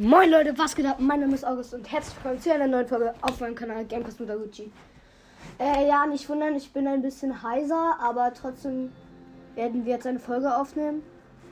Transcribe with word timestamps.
Moin 0.00 0.30
Leute, 0.30 0.56
was 0.56 0.76
geht 0.76 0.86
ab? 0.86 1.00
Mein 1.00 1.18
Name 1.18 1.34
ist 1.34 1.44
August 1.44 1.74
und 1.74 1.90
herzlich 1.90 2.14
willkommen 2.14 2.40
zu 2.40 2.54
einer 2.54 2.68
neuen 2.68 2.86
Folge 2.86 3.14
auf 3.20 3.40
meinem 3.40 3.56
Kanal 3.56 3.84
Gamecast 3.84 4.20
mit 4.20 4.30
Aguchi. 4.30 4.70
Äh, 5.58 5.88
ja, 5.88 6.06
nicht 6.06 6.28
wundern, 6.28 6.54
ich 6.54 6.72
bin 6.72 6.86
ein 6.86 7.02
bisschen 7.02 7.42
heiser, 7.42 7.96
aber 8.00 8.32
trotzdem 8.32 8.92
werden 9.56 9.84
wir 9.84 9.94
jetzt 9.94 10.06
eine 10.06 10.20
Folge 10.20 10.54
aufnehmen. 10.54 11.02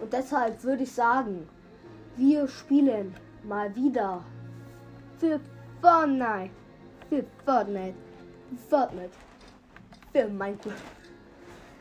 Und 0.01 0.13
deshalb 0.13 0.63
würde 0.63 0.85
ich 0.85 0.93
sagen, 0.93 1.49
wir 2.17 2.47
spielen 2.47 3.17
mal 3.43 3.75
wieder 3.75 4.23
für 5.19 5.41
Fortnite. 5.81 6.51
Für 7.09 7.25
Fortnite. 7.45 7.97
Fortnite. 8.71 9.11
Für 10.13 10.29
Minecraft. 10.29 10.71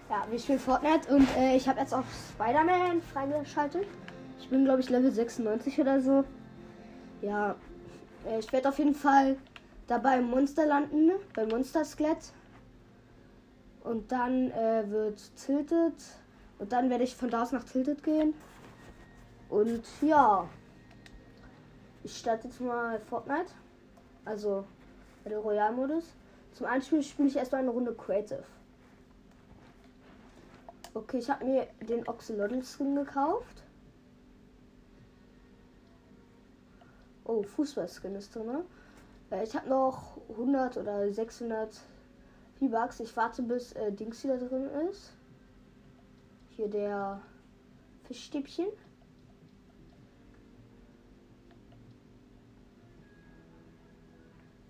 Ja, 0.10 0.26
wir 0.28 0.40
spielen 0.40 0.60
Fortnite 0.60 1.14
und 1.14 1.28
äh, 1.38 1.58
ich 1.58 1.70
habe 1.70 1.80
jetzt 1.80 1.94
auch 1.94 2.06
Spider-Man 2.34 3.04
freigeschaltet. 3.14 3.86
Ich 4.40 4.50
bin, 4.50 4.66
glaube 4.66 4.80
ich, 4.80 4.90
Level 4.90 5.12
96 5.12 5.80
oder 5.80 6.02
so. 6.02 6.26
Ja, 7.22 7.56
äh, 8.26 8.40
ich 8.40 8.52
werde 8.52 8.70
auf 8.70 8.78
jeden 8.78 8.96
Fall 8.96 9.38
dabei 9.88 10.20
im 10.20 10.30
Monster 10.30 10.66
landen, 10.66 11.12
beim 11.34 11.50
Monster 11.50 11.86
Skelett. 11.86 12.32
Und 13.84 14.12
dann 14.12 14.52
äh, 14.52 14.90
wird 14.90 15.36
Tilted. 15.36 15.94
Und 16.58 16.72
dann 16.72 16.90
werde 16.90 17.04
ich 17.04 17.16
von 17.16 17.30
da 17.30 17.44
aus 17.44 17.52
nach 17.52 17.64
Tilted 17.64 18.04
gehen. 18.04 18.34
Und 19.50 19.84
ja, 20.02 20.48
ich 22.04 22.18
starte 22.18 22.48
jetzt 22.48 22.62
mal 22.62 23.00
Fortnite. 23.00 23.52
Also 24.24 24.66
der 25.26 25.40
Royal-Modus. 25.40 26.14
Zum 26.54 26.66
Einspiel 26.68 27.04
spiele 27.04 27.28
ich 27.28 27.36
erstmal 27.36 27.62
eine 27.62 27.72
Runde 27.72 27.94
Creative. 27.94 28.44
Okay, 30.94 31.18
ich 31.18 31.30
habe 31.30 31.44
mir 31.44 31.68
den 31.82 32.08
Oxalotl 32.08 32.64
Skin 32.64 32.96
gekauft. 32.96 33.65
Oh, 37.26 37.42
Fußballskin 37.42 38.16
ist 38.16 38.36
drin. 38.36 38.64
Äh, 39.32 39.44
ich 39.44 39.56
habe 39.56 39.68
noch 39.68 40.18
100 40.30 40.78
oder 40.78 41.12
600 41.12 41.76
V-Bucks. 42.60 43.00
Ich 43.00 43.18
warte 43.18 43.42
bis 43.42 43.74
äh, 43.74 43.92
Dings 43.92 44.24
wieder 44.24 44.38
drin 44.38 44.70
ist. 44.90 45.12
Hier 46.52 46.70
der 46.70 47.22
Fischstäbchen. 48.04 48.68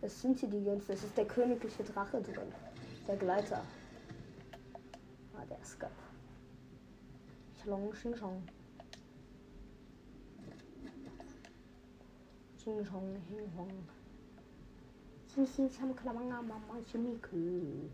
Das 0.02 0.22
sind 0.22 0.40
hier 0.40 0.50
die 0.50 0.64
ganzen. 0.64 0.88
Das 0.88 1.04
ist 1.04 1.18
der 1.18 1.26
königliche 1.26 1.84
Drache 1.84 2.22
drin. 2.22 2.54
Der 3.08 3.18
Gleiter. 3.18 3.62
Ah, 5.36 5.46
der 5.50 5.60
ist 5.60 5.78
geil. 5.78 5.92
Chlong, 7.62 7.92
Xing 7.92 8.14
Chong. 8.14 8.44
Xing 12.66 12.84
Chong, 12.90 13.22
Hing 13.30 13.52
Hong. 13.56 13.86
Xing 15.30 15.46
Xing 15.46 15.70
Cham 15.70 15.94
Klamanga 15.94 16.42
Mama 16.42 16.82
Chemiku. 16.92 17.92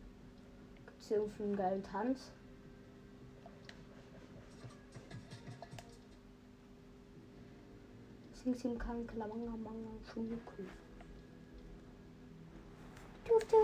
Gibt's 0.86 1.08
hier 1.10 1.18
irgendwie 1.18 1.84
Tanz? 1.84 2.32
Xing 8.34 8.80
Kang 8.80 9.06
Klamanga 9.06 9.52
Chemiku. 10.14 10.64
Dufte. 13.26 13.58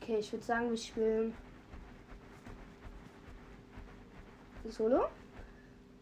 Okay, 0.00 0.20
ich 0.20 0.32
würde 0.32 0.44
sagen, 0.44 0.70
wir 0.70 0.76
spielen 0.78 1.34
Solo. 4.70 5.10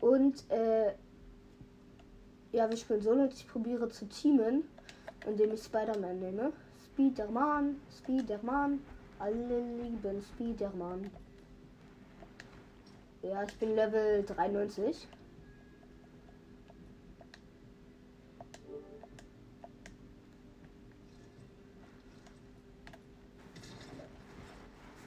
Und 0.05 0.45
äh, 0.51 0.93
ja, 2.53 2.69
wir 2.69 2.77
spielen 2.77 3.01
Solo 3.01 3.23
und 3.23 3.33
ich 3.33 3.49
probiere 3.49 3.89
zu 3.89 4.07
teamen, 4.07 4.65
indem 5.27 5.55
ich 5.55 5.63
Spider-Man 5.63 6.21
nehme. 6.21 6.53
Spider-Man, 6.93 7.81
Spider-Man, 8.03 8.81
alle 9.19 9.61
lieben 9.81 10.23
Spider-Man. 10.23 11.11
Ja, 13.23 13.45
ich 13.45 13.59
bin 13.59 13.75
Level 13.75 14.23
93. 14.25 15.09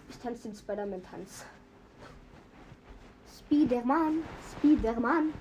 Ich 0.09 0.17
tanze 0.17 0.47
den 0.47 0.55
Spider-Man-Tanz. 0.55 1.45
Spider-Man, 3.47 4.23
Spider-Man. 4.51 5.33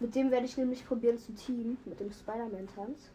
Mit 0.00 0.14
dem 0.14 0.30
werde 0.30 0.46
ich 0.46 0.56
nämlich 0.56 0.86
probieren 0.86 1.18
zu 1.18 1.34
teamen. 1.34 1.76
Mit 1.84 2.00
dem 2.00 2.10
Spider-Man-Tanz. 2.10 3.10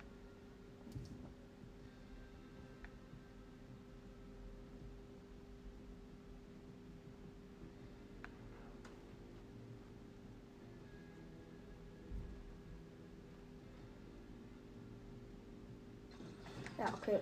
Ja, 16.78 16.94
okay. 16.94 17.20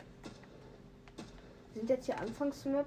Wir 1.73 1.81
sind 1.81 1.89
jetzt 1.89 2.05
hier 2.05 2.19
Anfangsmap. 2.19 2.85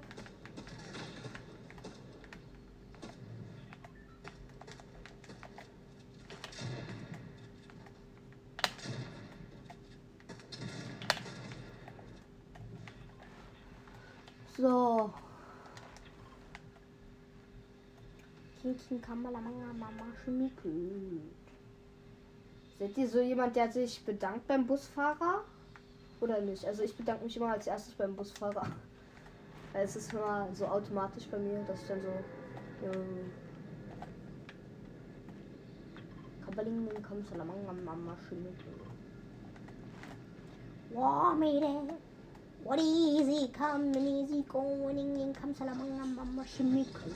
Kinkin 18.89 19.01
Kamalamanga 19.01 19.71
Mama 19.77 20.05
Schmiku. 20.23 21.21
Seid 22.79 22.97
ihr 22.97 23.07
so 23.07 23.21
jemand, 23.21 23.55
der 23.55 23.71
sich 23.71 24.03
bedankt 24.03 24.47
beim 24.47 24.65
Busfahrer? 24.65 25.43
Oder 26.21 26.41
nicht? 26.41 26.65
Also 26.65 26.81
ich 26.81 26.95
bedanke 26.95 27.25
mich 27.25 27.37
immer 27.37 27.51
als 27.51 27.67
erstes 27.67 27.93
beim 27.93 28.15
Busfahrer. 28.15 28.67
Weil 29.73 29.85
es 29.85 29.95
ist 29.95 30.11
immer 30.11 30.47
so 30.53 30.65
automatisch 30.65 31.27
bei 31.27 31.37
mir, 31.37 31.63
dass 31.67 31.81
ich 31.81 31.87
dann 31.87 32.01
so. 32.01 32.07
Ähm, 32.87 33.31
Kabaling 36.45 36.89
Kamalamanga 37.03 37.73
Mama 37.85 38.17
Schmiku. 38.27 38.71
Wow, 40.91 41.35
made 41.37 41.93
What 42.63 42.79
easy 42.79 43.47
come 43.53 43.95
and 43.95 43.95
easy 43.95 44.43
going 44.49 44.97
in 44.97 45.33
come 45.33 45.53
salamanga 45.53 46.05
mama 46.15 46.43
shimiku. 46.43 47.09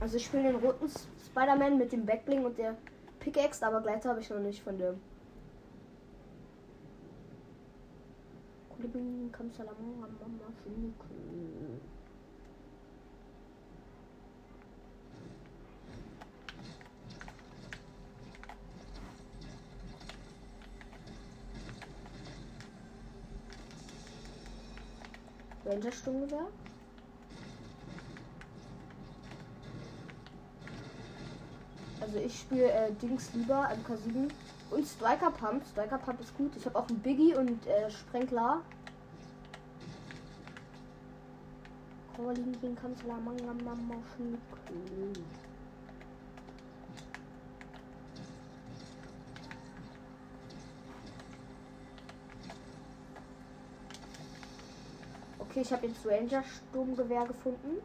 Also 0.00 0.16
ich 0.16 0.26
spiele 0.26 0.44
den 0.44 0.56
roten 0.56 0.88
Spider-Man 0.88 1.78
mit 1.78 1.92
dem 1.92 2.06
Backbling 2.06 2.44
und 2.44 2.56
der 2.58 2.76
Pickaxe, 3.20 3.66
aber 3.66 3.80
Gleiter 3.80 4.10
habe 4.10 4.20
ich 4.20 4.30
noch 4.30 4.38
nicht 4.38 4.62
von 4.62 4.78
dem. 4.78 5.00
Come 9.32 9.50
salamanga 9.50 10.06
Also 32.08 32.20
ich 32.20 32.40
spiele 32.40 32.72
äh, 32.72 32.90
Dings 33.02 33.28
lieber 33.34 33.68
MK7 33.68 34.30
und 34.70 34.86
Striker 34.86 35.30
Pump. 35.30 35.62
Striker 35.70 35.98
Pump 35.98 36.18
ist 36.22 36.34
gut. 36.38 36.56
Ich 36.56 36.64
habe 36.64 36.78
auch 36.78 36.88
einen 36.88 37.00
Biggie 37.00 37.34
und 37.34 37.66
äh, 37.66 37.90
Sprenkler. 37.90 38.62
Manga 42.16 43.52
Mama 43.62 43.94
Schnuckel. 44.16 45.12
Okay, 55.38 55.60
ich 55.60 55.72
habe 55.72 55.86
jetzt 55.86 56.06
Ranger 56.06 56.42
Sturmgewehr 56.42 57.26
gefunden. 57.26 57.82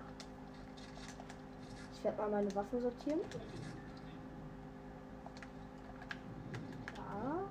Ich 1.94 2.04
werde 2.06 2.22
mal 2.22 2.32
meine 2.32 2.56
Waffen 2.56 2.82
sortieren. 2.82 3.20
Ja. 7.14 7.44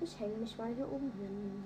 Ich 0.00 0.16
hänge 0.28 0.40
mich 0.40 0.58
mal 0.58 0.74
hier 0.74 0.90
oben 0.92 1.10
hin. 1.12 1.64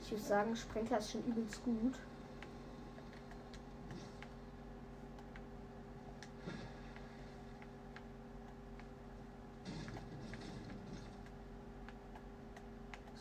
Ich 0.00 0.10
würde 0.12 0.24
sagen, 0.24 0.56
Sprenkler 0.56 0.98
ist 0.98 1.10
schon 1.10 1.24
übelst 1.24 1.64
gut. 1.64 1.98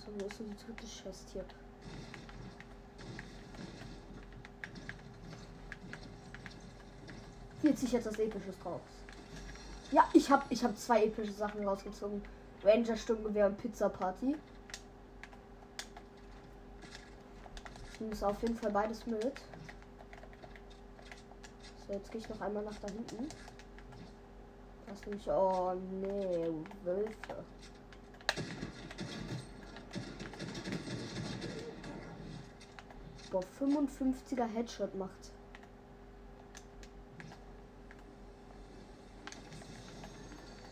So, 0.05 0.11
wo 0.19 0.25
ist 0.25 0.39
denn 0.39 0.49
die 0.49 0.65
dritte 0.65 0.85
Chest 0.85 1.29
hier? 1.31 1.45
Hier 7.61 7.75
ziehe 7.75 7.87
ich 7.87 7.93
jetzt 7.93 8.07
das 8.07 8.17
Episches 8.17 8.57
draus. 8.59 8.81
Ja, 9.91 10.07
ich 10.13 10.29
habe 10.31 10.43
ich 10.49 10.63
hab 10.63 10.77
zwei 10.77 11.05
epische 11.05 11.33
Sachen 11.33 11.67
rausgezogen. 11.67 12.23
Ranger 12.63 12.95
Sturmgewehr 12.95 13.47
und 13.47 13.57
Pizza 13.57 13.89
Party. 13.89 14.35
Ich 17.93 18.11
es 18.11 18.23
auf 18.23 18.41
jeden 18.41 18.57
Fall 18.57 18.71
beides 18.71 19.05
mit. 19.05 19.39
So, 21.87 21.93
jetzt 21.93 22.11
gehe 22.11 22.21
ich 22.21 22.29
noch 22.29 22.41
einmal 22.41 22.63
nach 22.63 22.77
da 22.79 22.87
hinten. 22.87 23.27
Ist 24.91 25.05
nämlich. 25.05 25.27
Oh 25.29 25.73
nee, 26.01 26.49
Wölfe. 26.83 27.43
Boah, 33.29 33.43
55er 33.59 34.45
Headshot 34.45 34.93
macht. 34.95 35.31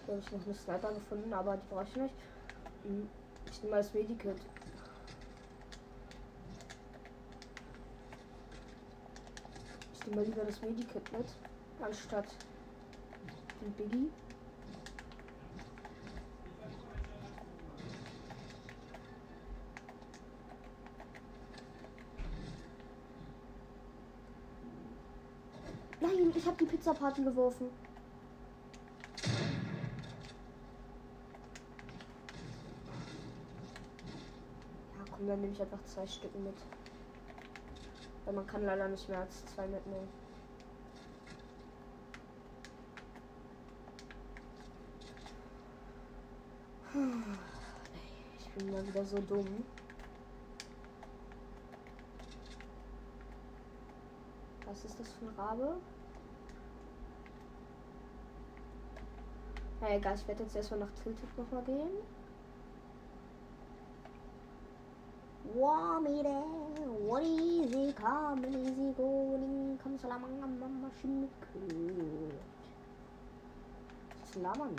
Hier 0.05 0.08
habe 0.19 0.27
ich 0.27 0.31
noch 0.31 0.45
eine 0.45 0.55
Sniper 0.55 0.93
gefunden, 0.93 1.33
aber 1.33 1.55
die 1.57 1.67
brauche 1.73 1.83
ich 1.83 1.95
nicht. 1.95 2.13
Hm, 2.83 3.09
Ich 3.51 3.63
nehme 3.63 3.75
mal 3.75 3.81
das 3.81 3.93
Medikit. 3.93 4.35
Ich 9.93 10.05
nehme 10.05 10.15
mal 10.17 10.25
lieber 10.25 10.43
das 10.43 10.61
Medikit 10.61 11.11
mit, 11.13 11.25
anstatt 11.81 12.25
den 13.61 13.71
Biggie. 13.73 14.09
Nein, 26.01 26.33
ich 26.35 26.45
habe 26.45 26.57
die 26.57 26.65
Pizza-Party 26.65 27.23
geworfen. 27.23 27.67
Ja, 34.97 35.05
komm, 35.15 35.18
dann 35.29 35.41
nehme 35.41 35.53
ich 35.53 35.61
einfach 35.61 35.83
zwei 35.85 36.05
Stücken 36.07 36.43
mit. 36.43 36.57
Weil 38.25 38.33
man 38.33 38.47
kann 38.47 38.63
leider 38.63 38.87
nicht 38.87 39.07
mehr 39.07 39.19
als 39.19 39.45
zwei 39.45 39.67
mitnehmen. 39.67 40.07
Ich 48.39 48.49
bin 48.49 48.71
mal 48.71 48.85
wieder 48.87 49.05
so 49.05 49.17
dumm. 49.19 49.63
Was 54.65 54.85
ist 54.85 54.99
das 54.99 55.11
für 55.13 55.25
ein 55.25 55.35
Rabe? 55.37 55.77
Na 59.81 59.95
egal, 59.95 60.15
ich 60.15 60.27
werde 60.27 60.43
jetzt 60.43 60.55
erstmal 60.55 60.81
nach 60.81 60.91
Tilted 61.03 61.37
nochmal 61.37 61.63
gehen. 61.63 61.89
Wamire, 65.57 66.43
what 67.01 67.23
easy 67.23 67.91
come, 67.93 68.45
easy 68.45 68.93
going, 68.95 69.79
come 69.81 69.97
salamanga 69.97 70.47
mama 70.59 70.91
shimiku. 71.01 72.31
Slaman. 74.31 74.75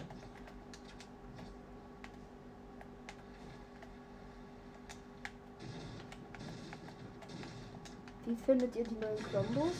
Wie 8.27 8.37
findet 8.37 8.77
ihr 8.77 8.85
die 8.85 8.95
neuen 8.95 9.25
Kombos? 9.33 9.75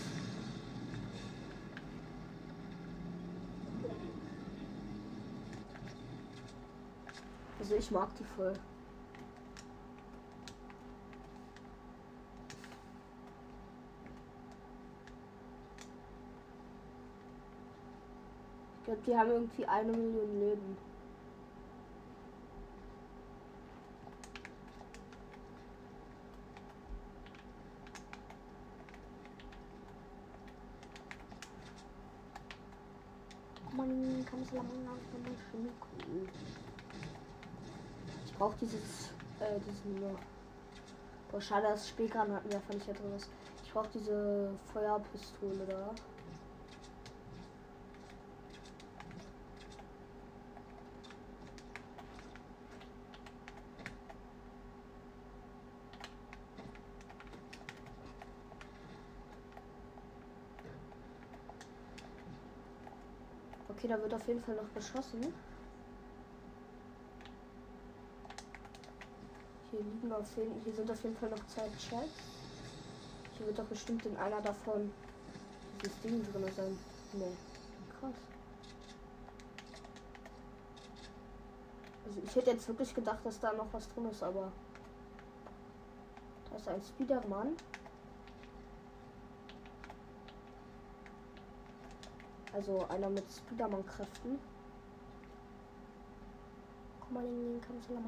Also 7.61 7.75
ich 7.77 7.91
mag 7.93 8.09
die 8.17 8.25
voll. 8.25 8.55
Glaube, 19.01 19.07
die 19.07 19.17
haben 19.17 19.31
irgendwie 19.31 19.67
eine 19.67 19.93
Million 19.93 20.41
Leben. 20.41 20.77
Man 33.77 34.27
kann 34.27 34.43
es 34.43 34.53
lange 34.53 34.69
cool. 35.55 36.29
Ich 38.27 38.35
brauche 38.35 38.57
dieses, 38.61 39.11
äh, 39.39 39.59
diesen, 39.61 40.03
ja. 40.03 40.11
Boah, 41.31 41.41
schade, 41.41 41.69
dass 41.69 41.89
Spielkran 41.89 42.33
hatten 42.33 42.49
wir 42.51 42.57
einfach 42.57 42.75
nicht 42.75 42.89
da 42.89 42.93
drin 42.93 43.15
ist. 43.17 43.31
Ich 43.65 43.73
brauche 43.73 43.89
diese 43.95 44.51
Feuerpistole 44.73 45.65
da. 45.69 45.95
Da 63.91 64.01
wird 64.01 64.15
auf 64.15 64.27
jeden 64.29 64.41
Fall 64.41 64.55
noch 64.55 64.73
geschossen. 64.73 65.35
Hier 69.71 69.81
liegen 69.81 70.13
auf 70.13 70.37
jeden, 70.37 70.61
hier 70.63 70.73
sind 70.73 70.91
auf 70.91 71.03
jeden 71.03 71.17
Fall 71.17 71.31
noch 71.31 71.45
zwei 71.47 71.69
Chests. 71.71 72.23
Hier 73.37 73.47
wird 73.47 73.59
doch 73.59 73.65
bestimmt 73.65 74.07
in 74.07 74.17
einer 74.17 74.41
davon 74.41 74.93
dieses 75.83 76.01
Ding 76.03 76.23
drin 76.23 76.53
sein. 76.57 76.79
Nee, 77.15 77.37
krass. 77.99 78.15
Also 82.07 82.21
ich 82.25 82.37
hätte 82.37 82.51
jetzt 82.51 82.69
wirklich 82.69 82.95
gedacht, 82.95 83.25
dass 83.25 83.41
da 83.41 83.53
noch 83.53 83.73
was 83.73 83.89
drin 83.89 84.09
ist, 84.09 84.23
aber 84.23 84.53
da 86.51 86.57
ist 86.57 86.69
ein 86.69 86.83
Spiderman. 86.83 87.57
Also 92.61 92.87
einer 92.91 93.09
mit 93.09 93.25
Spiderman-Kräften. 93.33 94.39
Guck 97.01 97.11
mal, 97.11 97.23
den 97.23 97.59
mal 97.95 98.03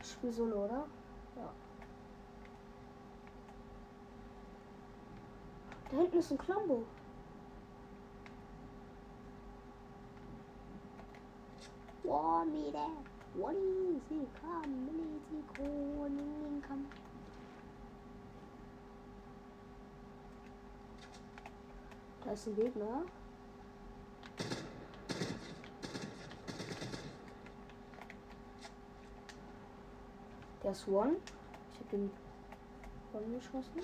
Ich 0.00 0.12
spiele 0.12 0.32
solo, 0.32 0.66
oder? 0.66 0.86
Ja. 1.34 1.52
Da 5.90 5.96
hinten 5.96 6.16
ist 6.16 6.30
ein 6.30 6.38
Klombo. 6.38 6.84
One 12.04 12.52
meter, 12.52 12.86
one 13.36 13.56
easy 13.56 14.24
come, 14.40 14.90
easy 14.92 15.42
come, 15.56 16.62
come. 16.68 16.84
Da 22.24 22.32
ist 22.32 22.46
ein 22.46 22.56
Gegner. 22.56 23.02
Der 30.62 30.70
ist 30.72 30.88
One. 30.88 31.16
Ich 31.72 31.78
habe 31.80 31.88
den 31.92 32.10
One 33.12 33.36
geschossen. 33.36 33.82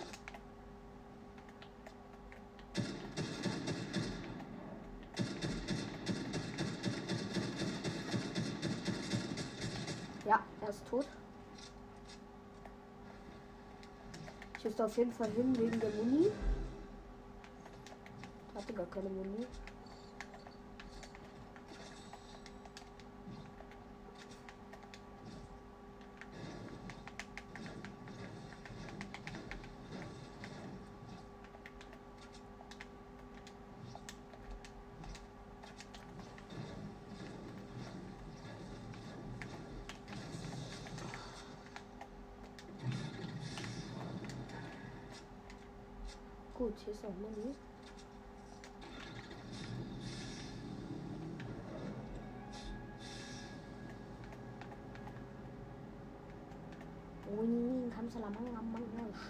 Ja, 10.24 10.40
er 10.62 10.68
ist 10.70 10.86
tot. 10.88 11.06
Ich 14.56 14.64
müsste 14.64 14.84
auf 14.86 14.96
jeden 14.96 15.12
Fall 15.12 15.30
hin 15.30 15.58
wegen 15.58 15.78
der 15.78 15.90
Muni. 15.90 16.30
Hatte 18.94 19.08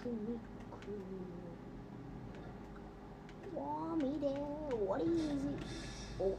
Kamsalamanga, 0.03 0.41
Schniku. 0.81 1.19
Boah, 3.55 3.97
Mide, 3.97 4.33
what 4.87 5.03
is 5.03 5.21
it? 5.29 5.59
Oh, 6.19 6.37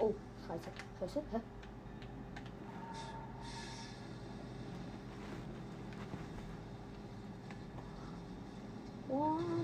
oh, 0.00 0.14
scheiße, 0.46 0.70
scheiße, 0.98 1.22
hä? 1.32 1.40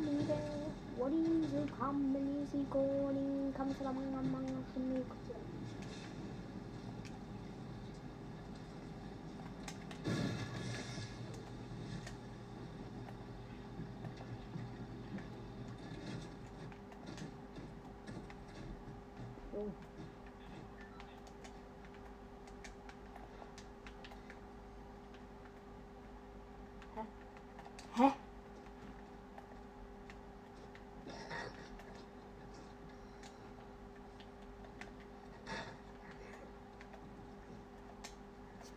Mide, 0.06 0.38
what 0.96 1.12
is 1.12 1.52
it? 1.52 1.68
Come, 1.78 2.16
is 2.16 2.54
it 2.54 2.70
going? 2.70 3.52
Kamsalamanga, 3.58 4.20
Schniku. 4.72 5.16
Oh. 5.16 5.23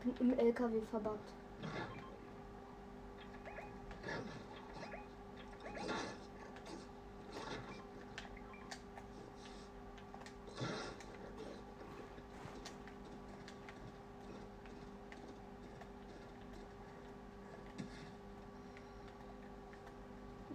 Bin 0.04 0.14
im 0.20 0.40
LKW 0.40 0.82
verbuggt. 0.92 1.34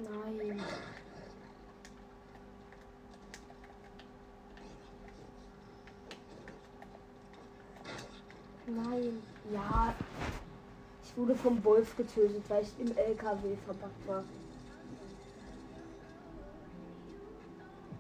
Nein. 0.03 0.63
Nein. 8.67 9.23
Ja. 9.53 9.95
Ich 11.05 11.12
wurde 11.23 11.37
vom 11.37 11.62
Wolf 11.62 11.97
getötet, 11.97 12.43
weil 12.49 12.64
ich 12.64 12.73
im 12.81 12.97
LKW 12.97 13.57
verpackt 13.64 14.09
war. 14.09 14.25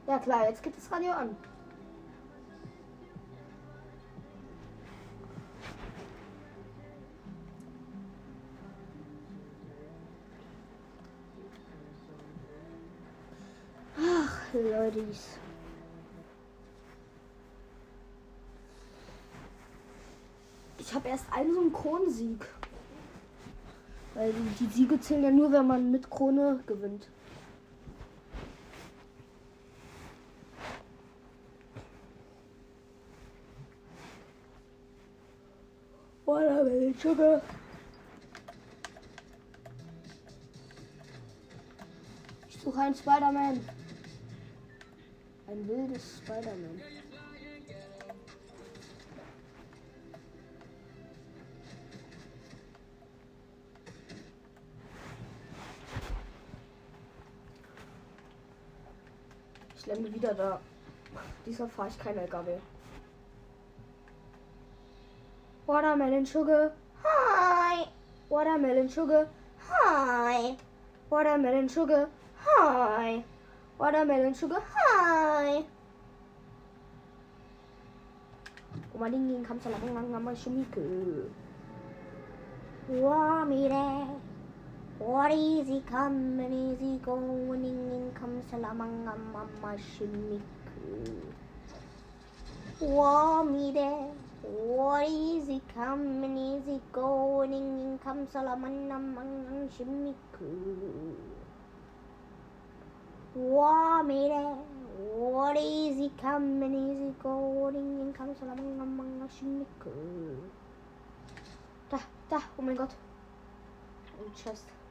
Ja 0.08 0.18
klar, 0.18 0.48
jetzt 0.48 0.60
geht 0.60 0.76
das 0.76 0.90
Radio 0.90 1.12
an. 1.12 1.36
Ach, 13.96 14.52
Leute. 14.52 15.06
Ich 20.78 20.92
habe 20.92 21.08
erst 21.08 21.32
einen 21.32 21.54
Synchronsieg. 21.54 22.48
Weil 24.14 24.32
die, 24.60 24.66
Siege 24.66 25.00
zählen 25.00 25.22
ja 25.24 25.30
nur, 25.30 25.50
wenn 25.52 25.66
man 25.66 25.90
mit 25.90 26.10
Krone 26.10 26.60
gewinnt. 26.66 27.08
Watermelon 36.72 36.94
Sugar. 36.94 37.42
Ich 42.48 42.60
suche 42.60 42.80
einen 42.80 42.94
Spider-Man. 42.94 43.60
Ein 45.48 45.68
wildes 45.68 46.18
Spider-Man. 46.18 47.01
bin 60.02 60.14
wieder 60.14 60.34
da. 60.34 60.60
Diesmal 61.46 61.68
fahre 61.68 61.88
ich 61.88 61.98
kein 61.98 62.16
LKW. 62.16 62.58
Watermelon 65.66 66.26
Sugar. 66.26 66.72
Hi. 67.04 67.86
Watermelon 68.28 68.88
Sugar. 68.88 69.26
Hi. 69.70 70.56
Watermelon 71.10 71.68
Sugar. 71.68 72.08
Hi. 72.46 73.24
Watermelon 73.78 74.34
Sugar. 74.34 74.62
Hi. 74.74 75.64
Oma 78.94 79.08
Ding 79.08 79.28
Ding 79.28 79.44
kam 79.44 79.60
zu 79.60 79.68
lang 79.70 79.94
lang 79.94 80.12
lang 80.12 80.24
mal 80.24 80.36
Schumike. 80.36 81.30
Wow, 82.88 83.44
mir 83.46 83.70
What 85.04 85.32
easy 85.32 85.82
come 85.90 86.38
and 86.38 86.54
easy 86.54 86.98
going, 86.98 87.64
in 87.64 88.12
comes 88.14 88.44
Salamangama 88.44 89.34
um, 89.34 89.34
um, 89.34 89.64
um, 89.64 89.76
Shimiku. 89.76 90.42
Wami 92.80 93.74
there. 93.74 94.12
What 94.42 95.08
easy 95.08 95.60
come 95.74 96.22
and 96.22 96.38
easy 96.38 96.80
going, 96.92 97.52
in 97.52 97.98
comes 97.98 98.32
Salamangama 98.32 99.68
Shimiku. 99.74 100.50
Wami 103.36 104.28
there. 104.28 104.54
What 105.18 105.56
easy 105.58 106.12
come 106.16 106.62
and 106.62 106.76
easy 106.76 107.12
going, 107.20 107.74
in 107.74 108.12
comes 108.12 108.38
Salamangama 108.38 109.28
Shimiku. 109.36 110.36
Da, 111.90 111.98
da, 112.30 112.40
oh 112.56 112.62
my 112.62 112.74
god. 112.74 112.94
I'm 114.16 114.30
just. 114.44 114.81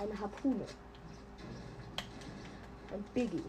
Eine 0.00 0.18
Harpune. 0.18 0.64
Ein 2.92 3.04
Biggie. 3.14 3.42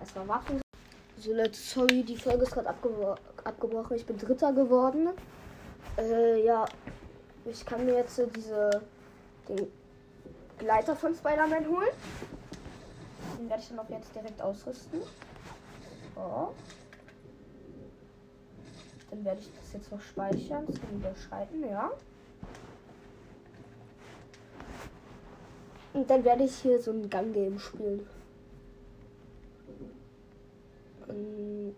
Erstmal 0.00 0.28
Waffen. 0.28 0.60
So 1.16 1.32
Leute, 1.32 1.54
sorry, 1.54 2.02
die 2.02 2.16
Folge 2.16 2.42
ist 2.42 2.52
gerade 2.52 2.68
abgebro 2.70 3.14
abgebrochen. 3.44 3.96
Ich 3.96 4.04
bin 4.04 4.18
Dritter 4.18 4.52
geworden. 4.52 5.10
Äh, 5.96 6.44
ja, 6.44 6.64
ich 7.44 7.64
kann 7.64 7.86
mir 7.86 7.94
jetzt 7.94 8.18
äh, 8.18 8.26
diese 8.34 8.82
den 9.48 9.83
Gleiter 10.58 10.96
von 10.96 11.14
Spider-Man 11.14 11.68
holen. 11.68 11.88
Den 13.38 13.48
werde 13.48 13.62
ich 13.62 13.68
dann 13.68 13.78
auch 13.78 13.90
jetzt 13.90 14.14
direkt 14.14 14.40
ausrüsten. 14.40 15.00
So. 16.14 16.54
Dann 19.10 19.24
werde 19.24 19.40
ich 19.40 19.50
das 19.60 19.72
jetzt 19.72 19.92
noch 19.92 20.00
speichern. 20.00 20.66
Das 20.66 20.80
kann 20.80 20.96
überschreiten, 20.96 21.68
ja. 21.68 21.90
Und 25.92 26.10
dann 26.10 26.24
werde 26.24 26.44
ich 26.44 26.56
hier 26.56 26.80
so 26.80 26.90
ein 26.90 27.08
Gang 27.08 27.32
Game 27.32 27.58
spielen. 27.58 28.06
Ähm, 31.08 31.76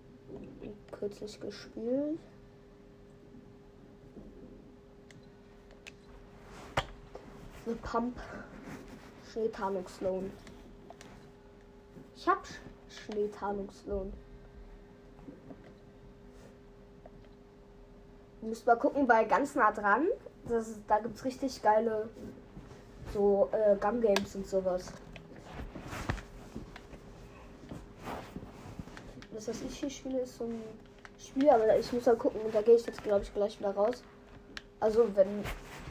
kürzlich 0.90 1.38
gespielt. 1.40 2.18
The 7.66 7.74
Pump. 7.82 8.16
Schneetarnungslohn. 9.36 10.32
Ich 12.16 12.26
hab 12.26 12.46
Sch 12.46 12.54
Schneetarnungslohn. 12.88 14.12
Müsst 18.40 18.66
mal 18.66 18.76
gucken, 18.76 19.06
bei 19.06 19.24
ganz 19.24 19.54
nah 19.54 19.72
dran. 19.72 20.06
Das 20.48 20.68
ist, 20.68 20.80
da 20.88 21.00
gibt's 21.00 21.24
richtig 21.24 21.60
geile 21.60 22.08
so 23.12 23.50
äh, 23.52 23.76
Gun 23.76 24.00
Games 24.00 24.34
und 24.36 24.46
sowas. 24.46 24.92
Das, 29.34 29.48
was 29.48 29.60
ich 29.60 29.78
hier 29.78 29.90
spiele, 29.90 30.20
ist 30.20 30.38
so 30.38 30.44
ein 30.44 30.62
Spiel, 31.18 31.50
aber 31.50 31.78
ich 31.78 31.92
muss 31.92 32.06
mal 32.06 32.16
gucken 32.16 32.40
und 32.40 32.54
da 32.54 32.62
gehe 32.62 32.76
ich 32.76 32.86
jetzt, 32.86 33.02
glaube 33.02 33.22
ich, 33.22 33.34
gleich 33.34 33.58
wieder 33.58 33.74
raus. 33.74 34.02
Also, 34.80 35.14
wenn. 35.14 35.44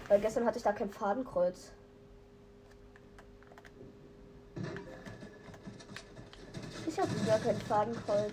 Weil 0.07 0.19
gestern 0.19 0.45
hatte 0.45 0.57
ich 0.57 0.63
da 0.63 0.71
kein 0.71 0.89
Fadenkreuz. 0.89 1.71
Ich 6.95 7.01
habe 7.01 7.09
wieder 7.21 7.34
kein 7.45 7.61
Fadenkreuz. 7.61 8.31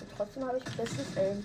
Und 0.00 0.10
trotzdem 0.16 0.44
habe 0.44 0.58
ich 0.58 0.64
bestes 0.64 1.16
Aim. 1.16 1.44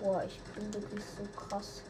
Boah, 0.00 0.22
ich 0.22 0.38
bin 0.54 0.72
wirklich 0.72 1.04
so 1.04 1.24
krass. 1.36 1.82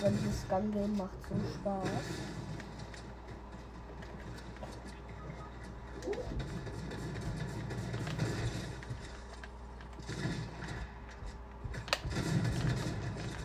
Wenn 0.00 0.18
dieses 0.18 0.46
Gun 0.48 0.72
Game 0.72 0.96
macht 0.96 1.10
so 1.28 1.34
Spaß. 1.54 1.88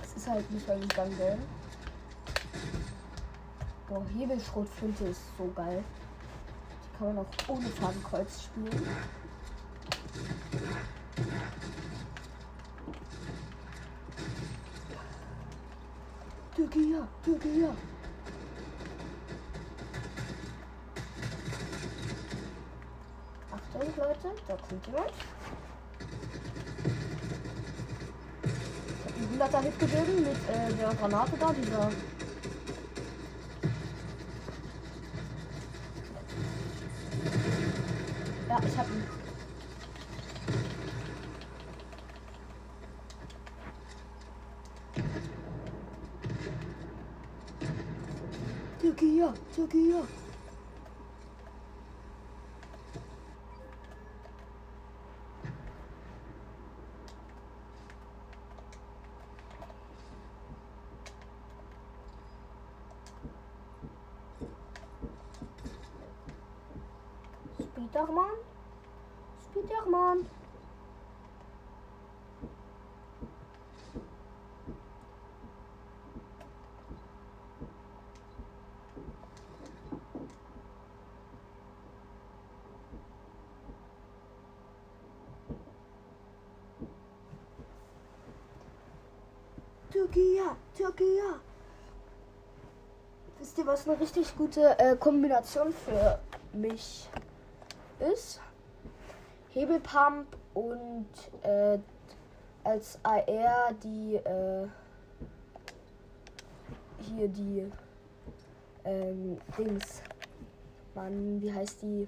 Es 0.03 0.17
ist 0.17 0.27
halt 0.27 0.51
nicht 0.51 0.69
ein 0.69 0.79
Gun 0.81 1.17
Game. 1.17 1.39
Boah, 3.87 4.03
Hebelschrotflinte 4.17 5.05
ist 5.05 5.21
so 5.37 5.51
geil. 5.55 5.83
Die 6.83 6.97
kann 6.97 7.15
man 7.15 7.25
auch 7.25 7.49
ohne 7.49 7.67
Fadenkreuz 7.67 8.43
spielen. 8.43 8.87
Türkei, 17.23 17.49
Türkei. 17.49 17.69
Achtung, 23.51 23.93
Leute, 23.97 24.31
da 24.47 24.55
kommt 24.55 24.87
jemand. 24.87 25.11
Ich 28.43 29.39
hab 29.39 29.55
einen 29.55 29.71
100er 29.71 29.95
Hit 29.99 30.19
mit 30.19 30.49
äh, 30.49 30.73
der 30.73 30.93
Granate 30.95 31.37
da, 31.39 31.53
dieser. 31.53 31.91
Ja, 38.49 38.59
ich 38.65 38.77
hab 38.77 38.87
ihn. 38.87 39.21
Türkei, 49.71 49.93
Türkei. 49.93 50.05
Spiderman? 67.59 68.35
Spiderman? 69.39 70.25
Türkei, 89.91 90.41
Türkei. 90.75 91.21
Wisst 93.39 93.57
ihr, 93.57 93.67
was 93.81 93.89
eine 93.89 93.99
richtig 93.99 94.35
gute 94.37 94.77
äh, 94.77 94.95
Kombination 94.95 95.73
für 95.73 96.19
mich 96.53 97.09
ist? 97.99 98.39
Hebelpump 99.49 100.27
und 100.53 101.07
äh, 101.41 101.79
als 102.63 102.99
AR 103.01 103.73
die 103.83 104.15
äh, 104.15 104.67
hier 106.99 107.27
die 107.27 107.71
ähm, 108.85 109.39
Dings. 109.57 110.03
Mann, 110.93 111.41
wie 111.41 111.51
heißt 111.51 111.81
die? 111.81 112.07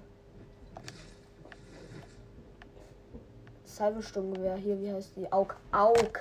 Salvesturmgewehr 3.64 4.56
hier, 4.56 4.80
wie 4.80 4.92
heißt 4.92 5.16
die? 5.16 5.32
Aug, 5.32 5.56
Aug. 5.72 6.20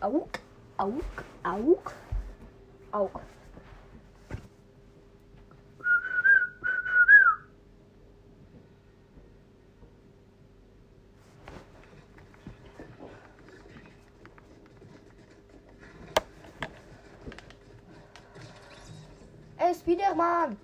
Aug, 0.00 0.38
Aug, 0.78 1.02
Aug, 1.42 1.92
Aug. 2.92 3.20
Ey, 19.68 19.74
Spiderman! 19.74 20.56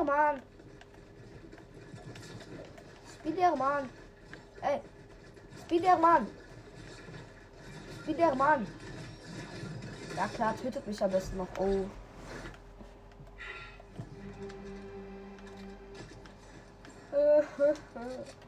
Spiderman! 0.00 0.40
Spiderman! 3.20 3.90
Ey! 4.62 4.80
Spiderman! 5.60 6.26
Spiderman! 8.02 8.66
Ja 10.16 10.26
klar, 10.28 10.56
tötet 10.56 10.86
mich 10.86 11.04
am 11.04 11.10
besten 11.10 11.36
noch. 11.36 11.48
Oh. 11.58 11.84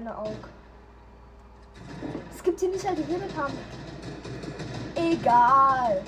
keine 0.00 0.16
Aug. 0.16 0.48
Es 2.34 2.42
gibt 2.42 2.58
hier 2.58 2.70
nicht 2.70 2.84
mal 2.84 2.94
die 2.94 3.02
Hebelkamp. 3.02 3.52
Egal. 4.94 6.02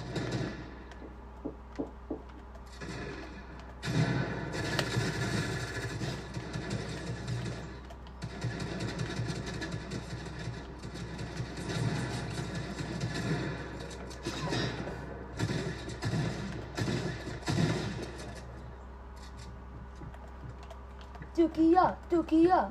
Dukia, 21.37 21.97
Dukia. 22.09 22.71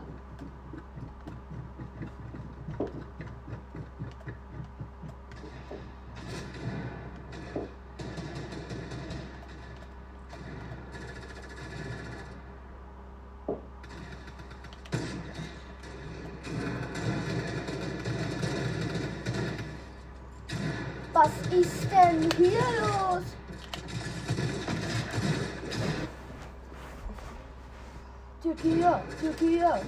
Türkei, 28.41 29.03
Türkei. 29.19 29.81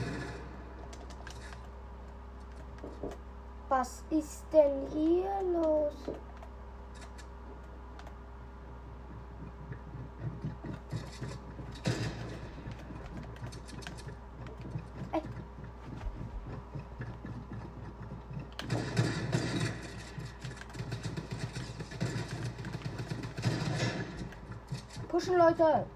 Was 3.68 4.04
ist 4.12 4.44
denn 4.54 4.88
hier 4.94 5.32
los? 5.52 5.94
Pushen, 25.10 25.38
Leute. 25.38 25.88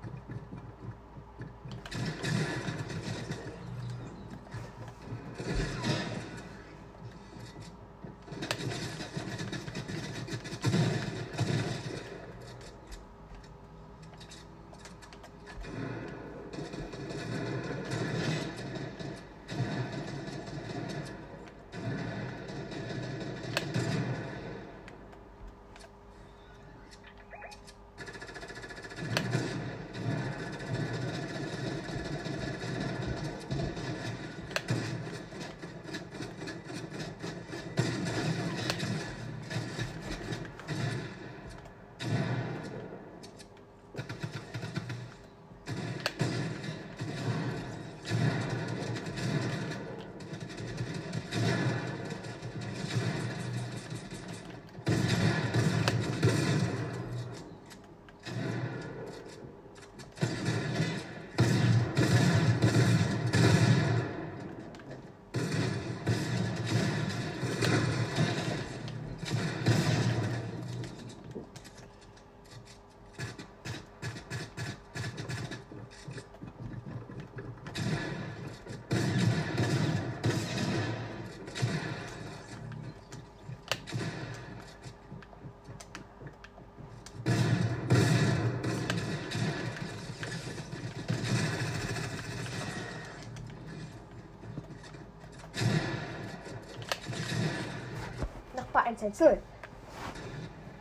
110. 99.02 99.38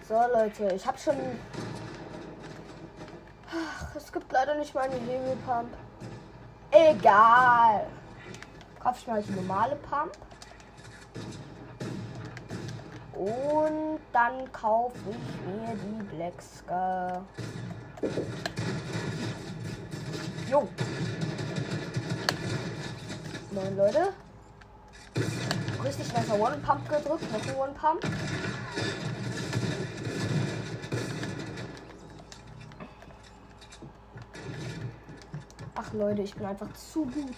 So, 0.09 0.15
Leute, 0.33 0.75
ich 0.75 0.87
habe 0.87 0.99
schon. 0.99 1.17
Ach, 3.51 3.97
es 3.97 4.13
gibt 4.13 4.31
leider 4.33 4.55
nicht 4.55 4.75
mal 4.75 4.83
eine 4.83 4.95
Hebelpump. 4.95 5.69
Egal. 6.71 7.87
Kaufe 8.81 8.99
ich 9.01 9.09
halt 9.09 9.29
die 9.29 9.33
normale 9.33 9.77
Pump. 9.77 10.13
Und 13.15 14.01
dann 14.13 14.53
kaufe 14.53 14.97
ich 15.11 15.47
mir 15.47 15.75
die 15.75 16.17
Black 16.17 16.35
Scar. 16.43 17.25
Jo. 20.51 20.69
Moin 23.53 23.77
Leute. 23.77 24.13
Richtig 26.07 26.29
nicer 26.29 26.41
One 26.41 26.57
Pump 26.59 26.89
gedrückt. 26.89 27.33
Noch 27.33 27.47
ein 27.47 27.57
One 27.57 27.73
Pump. 27.73 28.07
Ach 35.75 35.93
Leute, 35.93 36.23
ich 36.23 36.35
bin 36.35 36.47
einfach 36.47 36.73
zu 36.75 37.05
gut. 37.07 37.35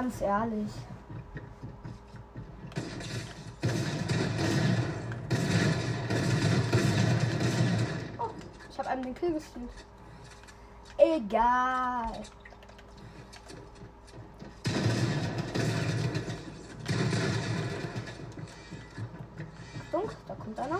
Ganz 0.00 0.20
ehrlich. 0.20 0.70
Oh, 8.16 8.28
ich 8.70 8.78
habe 8.78 8.90
einem 8.90 9.02
den 9.02 9.14
Kill 9.16 9.32
gestealt. 9.32 9.70
Egal. 10.98 12.22
Achtung, 19.82 20.10
da 20.28 20.34
kommt 20.36 20.60
einer. 20.60 20.78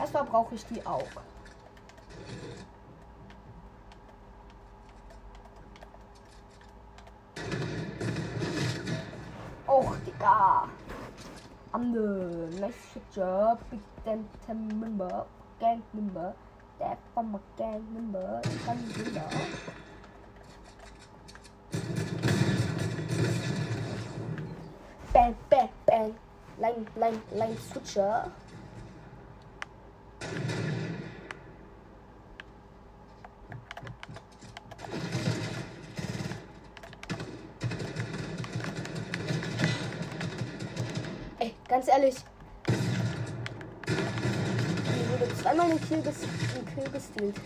Erstmal 0.00 0.24
brauche 0.24 0.54
ich 0.54 0.64
die 0.64 0.84
auch. 0.86 1.04
Och, 9.66 9.96
Digga. 10.06 10.68
I'm 11.72 11.92
the 11.92 12.58
messenger, 12.58 13.58
big 13.70 13.80
damn 14.04 14.80
member, 14.80 15.26
gang 15.60 15.82
member, 15.92 16.34
that 16.78 16.98
from 17.14 17.34
a 17.34 17.40
gang 17.56 17.84
member, 17.92 18.40
gang 18.66 18.82
member. 18.96 19.28
Bang, 25.12 25.36
bang, 25.50 25.68
bang, 25.86 26.14
line, 26.58 26.86
line, 26.96 27.22
line 27.32 27.56
switcher. 27.58 28.32
Ganz 41.80 41.88
ehrlich. 41.88 42.16
Mir 43.86 45.18
wurde 45.18 45.34
zweimal 45.34 45.70
ein 45.70 45.80
Kill, 45.80 46.02
ges 46.02 46.16
ein 46.24 46.66
Kill 46.74 46.84
gestealt. 46.92 47.36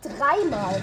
Dreimal. 0.00 0.82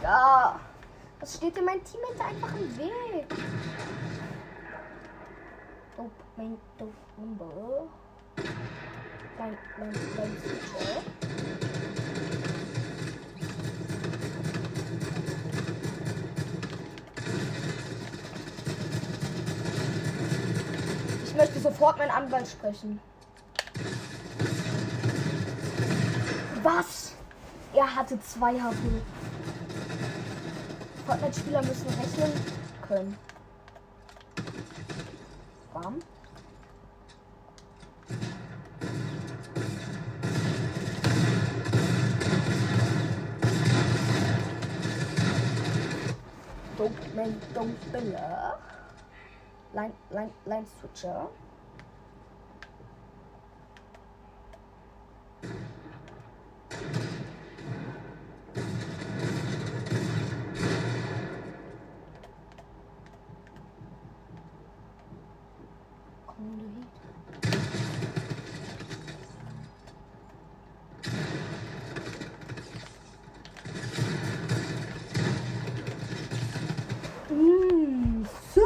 Ja. 0.00 0.60
Was 1.18 1.36
steht 1.36 1.56
denn 1.56 1.64
mein 1.64 1.82
Teammate 1.82 2.24
einfach 2.28 2.54
im 2.54 2.78
Weg? 2.78 3.26
Oh, 5.96 6.08
mein 6.36 6.56
Number. 7.16 7.88
Mein, 9.38 9.58
mein, 9.76 9.88
mein 10.16 10.36
Switcher. 10.38 11.13
Möchte 21.44 21.60
sofort 21.60 21.98
meinen 21.98 22.10
Anwalt 22.10 22.48
sprechen. 22.48 22.98
Was? 26.62 27.14
Er 27.74 27.94
hatte 27.94 28.18
zwei 28.20 28.58
HP. 28.58 28.76
Fortnite-Spieler 31.06 31.62
müssen 31.62 31.88
rechnen 31.88 32.32
können. 32.88 33.18
Warm. 35.74 35.98
Dunklen, 46.78 47.36
dunkler. 47.52 48.58
Line, 49.74 49.92
line, 50.10 50.30
line 50.46 50.66
switcher. 50.66 51.28
Kommando 66.26 66.64
Heat. 66.76 67.04
Mm, 77.30 78.24
so. 78.54 78.60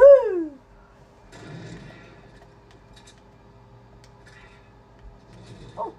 Oh. 5.75 5.91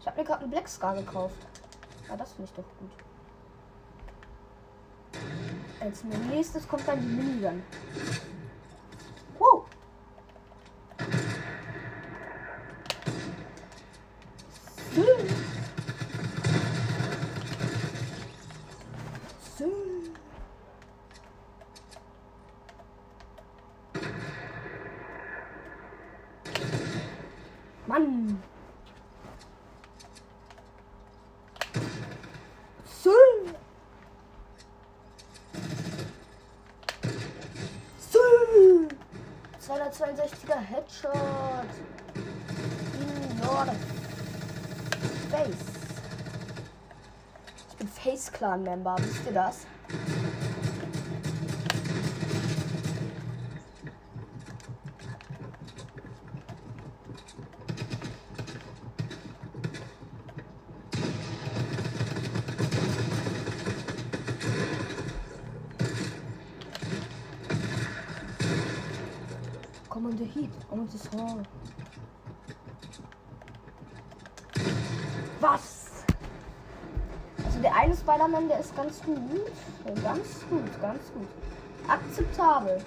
Ich 0.00 0.06
habe 0.06 0.18
mir 0.18 0.24
gerade 0.24 0.42
einen 0.42 0.50
Black 0.50 0.65
Scar 0.76 0.94
gekauft. 0.94 1.38
Ah, 2.10 2.16
das 2.18 2.32
finde 2.34 2.50
ich 2.50 2.56
doch 2.56 2.64
gut. 2.78 2.90
Als 5.80 6.04
nächstes 6.04 6.68
kommt 6.68 6.86
dann 6.86 7.00
die 7.00 7.06
Minigun. 7.06 7.62
Wow. 9.38 9.64
So. 14.94 15.02
So. 19.56 19.72
Mann. 27.86 28.42
So. 33.06 33.12
So. 38.10 38.18
262er 39.60 40.58
Headshot. 40.58 41.70
In 42.16 43.40
your 43.40 43.66
face. 45.30 45.66
Ich 47.68 47.76
bin 47.76 47.88
Face 47.88 48.25
Clan 48.36 48.62
Member, 48.62 48.96
wisst 48.98 49.24
ihr 49.24 49.32
das? 49.32 49.66
Come 69.88 70.08
on 70.08 70.18
the 70.18 70.24
heat, 70.26 70.50
on 70.70 70.86
the 70.86 71.16
hall. 71.16 71.42
Was? 75.40 75.86
Also 77.56 77.60
der 77.60 77.74
eine 77.74 77.96
Spider-Man, 77.96 78.48
der 78.48 78.60
ist 78.60 78.65
ganz 78.76 79.02
gut. 79.02 79.52
Ganz 80.02 80.28
gut, 80.50 80.80
ganz 80.80 81.12
gut. 81.12 81.28
Akzeptabel. 81.88 82.78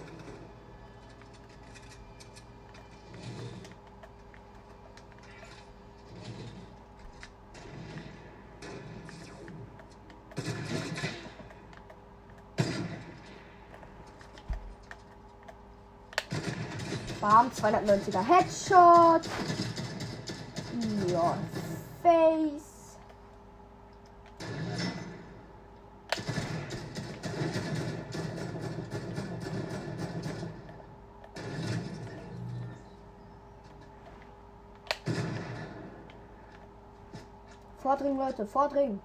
Bam, 17.22 17.52
290er 17.52 18.24
Headshot. 18.24 19.30
Vordringen, 37.90 38.20
Leute, 38.20 38.46
vordringen. 38.46 39.02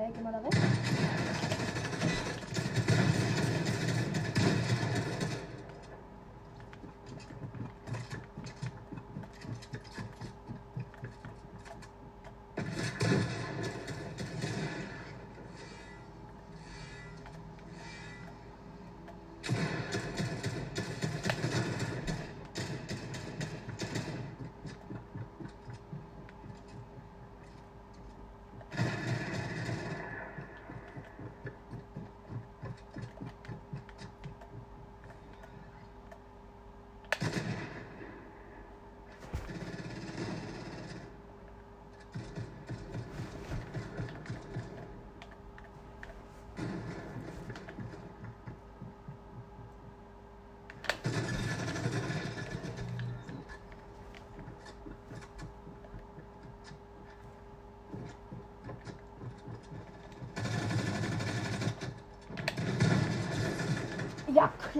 Äh, 0.00 0.10
geh 0.12 0.22
mal 0.22 0.32
da 0.32 0.42
weg. 0.42 0.89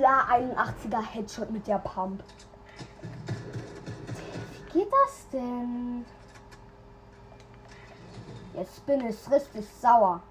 Klar, 0.00 0.30
81er 0.30 1.02
Headshot 1.02 1.50
mit 1.50 1.66
der 1.66 1.78
Pump. 1.78 2.24
Wie 4.72 4.78
geht 4.78 4.88
das 4.90 5.28
denn? 5.30 6.06
Jetzt 8.54 8.86
bin 8.86 9.06
ich 9.06 9.30
richtig 9.30 9.66
sauer. 9.78 10.22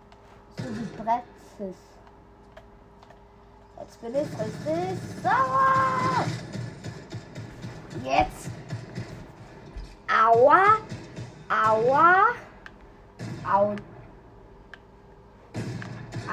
So 0.58 0.64
wie 0.64 0.98
Bretzes. 0.98 1.78
Jetzt 3.80 4.02
bin 4.02 4.16
ich 4.16 4.22
richtig 4.22 5.00
sauer. 5.22 6.26
Jetzt. 8.04 8.50
Aua. 10.08 10.64
Aua. 11.48 12.26
Au. 13.46 13.76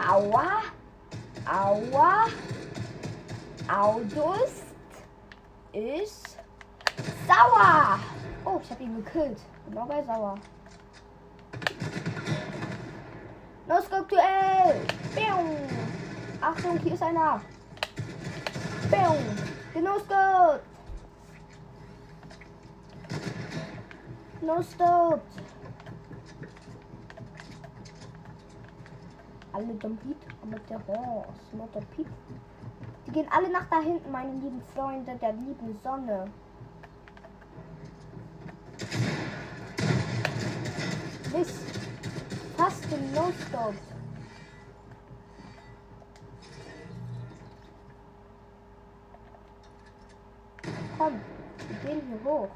Aua. 0.09 0.63
Aua. 1.47 2.27
Autos 3.69 4.63
ist 5.73 6.39
sauer. 7.27 7.99
Oh, 8.45 8.61
ich 8.63 8.71
habe 8.71 8.83
ihn 8.85 9.05
gekillt. 9.05 9.41
Genau 9.69 9.85
bei 9.87 10.03
sauer. 10.05 10.37
No-Scope-Duell. 13.67 14.87
Achtung, 16.41 16.79
hier 16.79 16.95
ist 16.95 17.03
einer. 17.03 17.41
Bium. 18.89 19.83
No-Scope. 19.83 20.61
No-Scope. 24.43 25.23
Alle 29.53 29.75
Dompit 29.75 30.17
mit 30.45 30.71
der 30.71 30.87
Horse. 30.87 31.57
Not 31.57 31.75
der 31.75 31.81
Piep. 31.81 32.07
Gehen 33.17 33.33
alle 33.33 33.49
nach 33.49 33.65
da 33.71 33.81
hinten, 33.81 34.13
meine 34.13 34.31
lieben 34.35 34.61
Freunde 34.75 35.17
der 35.17 35.33
lieben 35.33 35.81
Sonne. 35.83 36.31
Mist. 41.33 41.63
Fast 42.59 42.85
den 42.93 43.13
No-Stop. 43.15 43.75
Komm, 50.99 51.13
wir 51.69 51.91
gehen 51.91 52.03
hier 52.11 52.31
hoch. 52.31 52.51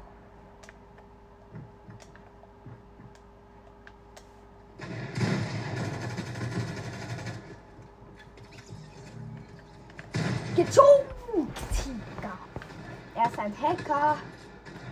Hacker. 13.61 14.17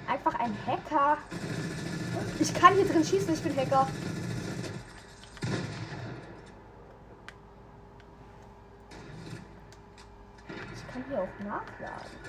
Einfach 0.08 0.36
ein 0.40 0.56
Hacker. 0.66 1.18
Ich 2.40 2.54
kann 2.54 2.74
hier 2.74 2.88
drin 2.88 3.04
schießen, 3.04 3.34
ich 3.34 3.42
bin 3.42 3.56
Hacker. 3.56 3.88
Ich 10.76 10.94
kann 10.94 11.04
hier 11.08 11.20
auch 11.22 11.40
nachladen. 11.44 12.20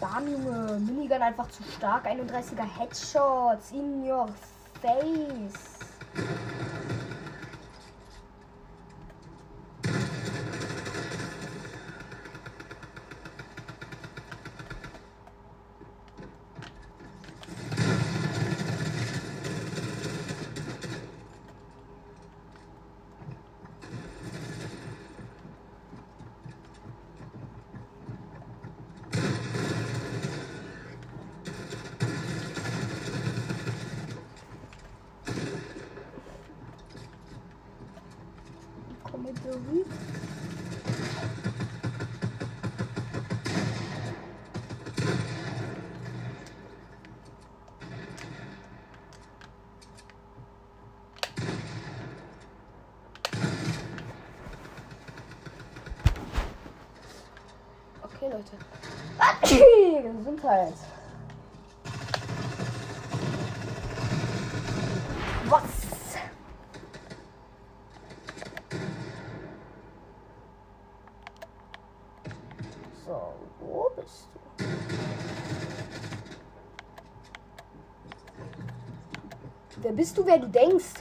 Bam, 0.00 0.28
Junge. 0.28 0.78
Minigun 0.80 1.22
einfach 1.22 1.48
zu 1.50 1.62
stark. 1.62 2.06
31er 2.06 2.64
Headshots 2.78 3.72
in 3.72 4.04
your 4.08 4.28
face. 4.80 5.74
Komödie. 39.10 39.84
Okay, 58.02 58.28
Leute. 58.30 58.56
Gesundheit. 60.18 60.74
Was? 65.48 65.62
So, 73.06 73.34
wo 73.60 73.90
bist 73.96 74.28
du? 74.32 74.64
Wer 79.82 79.83
bist 79.94 80.18
du, 80.18 80.26
wer 80.26 80.38
du 80.38 80.48
denkst? 80.48 80.94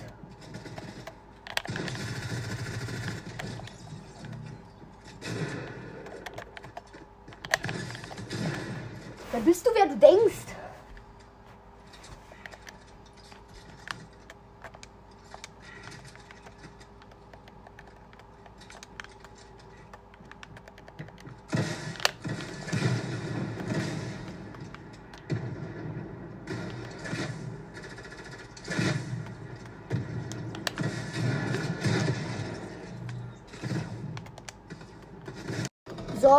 Wer 9.32 9.42
bist 9.42 9.66
du, 9.66 9.72
wer 9.74 9.88
du 9.88 9.98
denkst? 9.98 10.33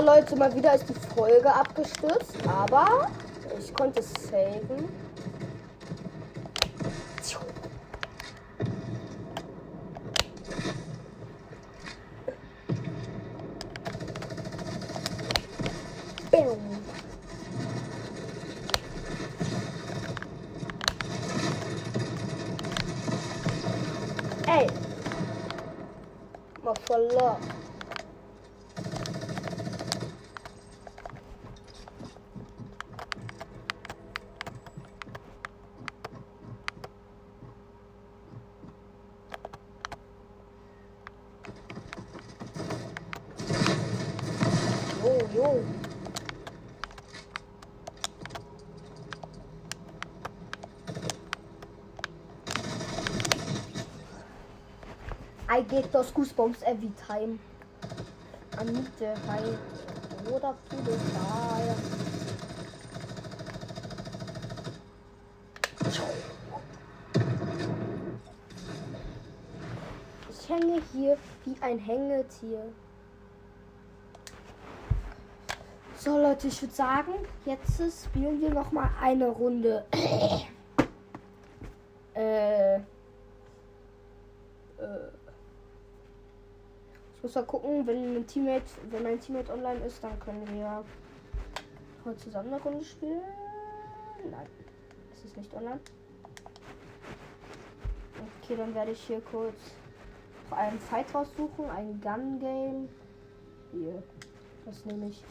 Leute, 0.03 0.34
mal 0.36 0.55
wieder 0.55 0.74
ist 0.74 0.88
die 0.88 1.14
Folge 1.14 1.53
abgestürzt, 1.53 2.36
aber 2.49 3.09
ich 3.59 3.72
konnte 3.74 4.01
es 4.01 4.12
saven. 4.24 4.88
Bam. 16.30 16.59
Ey. 24.47 24.66
Mashallah. 26.64 27.38
Jo, 45.05 45.18
jo. 45.34 45.64
I 55.55 55.62
get 55.62 55.92
those 55.92 56.11
goosebumps 56.11 56.64
every 56.64 56.90
time. 57.07 57.38
I 58.59 58.64
need 58.64 58.88
the 58.98 59.14
high 59.24 59.57
oder 60.26 60.57
to 60.68 60.76
the 60.82 60.98
fire. 61.14 61.76
Ich 70.28 70.48
hänge 70.48 70.82
hier 70.92 71.16
wie 71.44 71.57
ein 71.61 71.78
Hängetier. 71.78 72.72
So 75.98 76.18
Leute, 76.18 76.48
ich 76.48 76.61
würde 76.61 76.74
sagen, 76.74 77.12
jetzt 77.46 77.80
spielen 78.05 78.40
wir 78.40 78.50
noch 78.50 78.72
mal 78.72 78.90
eine 79.00 79.28
Runde. 79.28 79.84
äh, 82.16 82.74
äh, 82.74 82.80
ich 87.24 87.24
muss 87.35 87.43
mal 87.43 87.47
gucken, 87.47 87.87
wenn 87.87 88.16
ein 88.16 88.26
Teammate, 88.26 88.64
wenn 88.91 89.03
mein 89.03 89.20
Teammate 89.20 89.53
online 89.53 89.85
ist, 89.85 90.03
dann 90.05 90.18
können 90.20 90.47
wir 90.53 90.85
heute 92.05 92.16
zusammen 92.18 92.53
eine 92.53 92.62
Runde 92.62 92.85
spielen. 92.85 93.22
Nein, 94.30 94.47
es 95.12 95.24
ist 95.24 95.37
nicht 95.37 95.53
online. 95.55 95.80
Okay, 98.43 98.57
dann 98.57 98.74
werde 98.74 98.93
ich 98.93 99.01
hier 99.01 99.20
kurz 99.20 99.57
noch 100.49 100.57
einen 100.57 100.78
Fight 100.78 101.12
raussuchen, 101.12 101.68
ein 101.70 102.01
Gun 102.01 102.39
Game. 102.39 102.89
Hier, 103.72 104.03
das 104.64 104.85
nehme 104.85 105.09
ich. 105.09 105.24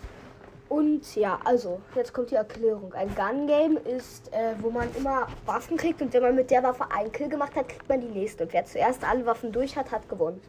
Und 0.68 1.16
ja, 1.16 1.39
also, 1.45 1.80
jetzt 1.95 2.14
kommt 2.14 2.32
die 2.32 2.36
Erklärung. 2.36 2.93
Ein 2.93 3.16
Gun 3.16 3.47
Game 3.47 3.78
ist, 3.78 4.34
äh, 4.34 4.56
wo 4.60 4.72
man 4.72 4.93
immer 4.95 5.28
Waffen 5.45 5.78
kriegt 5.78 6.01
und 6.01 6.12
wenn 6.14 6.24
man 6.24 6.36
mit 6.36 6.51
der 6.51 6.64
Waffe 6.64 6.91
einen 6.91 7.12
Kill 7.12 7.30
gemacht 7.30 7.56
hat, 7.56 7.70
kriegt 7.70 7.88
man 7.88 8.01
die 8.01 8.08
nächste. 8.08 8.43
Und 8.43 8.54
wer 8.54 8.66
zuerst 8.66 9.08
alle 9.08 9.26
Waffen 9.26 9.51
durch 9.51 9.78
hat, 9.78 9.91
hat 9.91 10.10
gewonnen. 10.10 10.41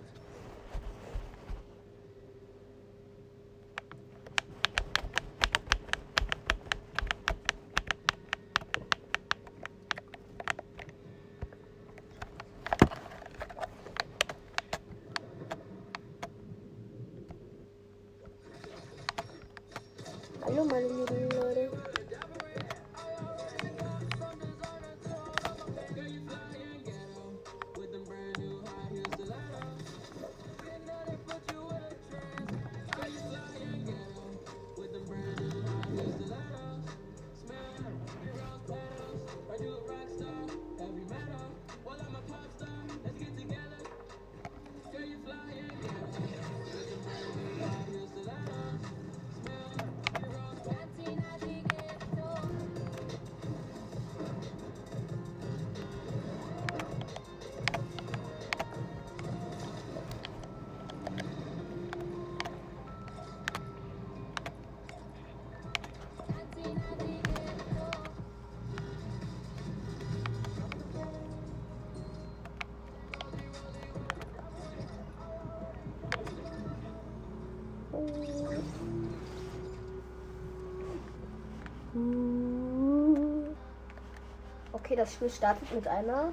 Okay, 84.72 84.96
das 84.96 85.12
Spiel 85.12 85.30
startet 85.30 85.72
mit 85.72 85.86
einer 85.86 86.32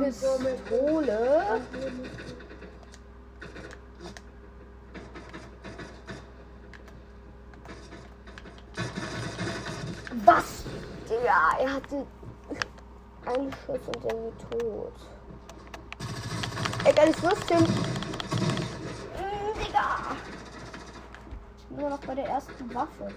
Pistole. 0.00 0.40
Was? 10.24 10.64
Ja, 11.24 11.58
er 11.58 11.72
hatte 11.72 12.06
einen 13.26 13.52
Schuss 13.52 13.80
und 13.88 14.04
irgendwie 14.04 14.44
tot. 14.48 14.92
Egal, 16.84 17.08
lustig. 17.22 17.68
Mm, 17.68 17.99
Nur 21.80 21.88
noch 21.88 22.00
bei 22.00 22.14
der 22.14 22.26
ersten 22.26 22.74
Waffe. 22.74 23.08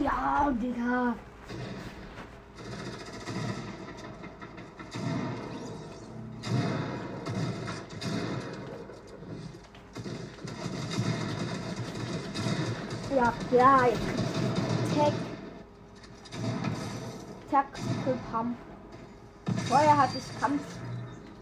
Ja, 0.00 0.52
Digga. 0.52 1.14
Ja, 13.16 13.34
ja, 13.50 13.86
jetzt. 13.86 13.98
Tech. 14.94 15.14
Tactical 17.50 18.18
Pump. 18.30 18.71
Vorher 19.72 19.96
hatte 19.96 20.18
ich 20.18 20.38
Kampf. 20.38 20.60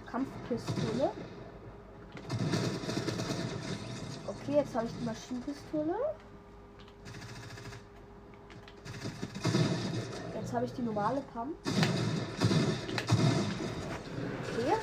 Kampfpistole. 0.09 1.11
Okay, 4.25 4.55
jetzt 4.55 4.73
habe 4.73 4.87
ich 4.87 4.93
die 5.01 5.05
Maschinenpistole. 5.05 5.97
Jetzt 10.41 10.53
habe 10.53 10.65
ich 10.65 10.73
die 10.75 10.83
normale 10.83 11.21
Pump. 11.35 11.57
Okay. 14.45 14.75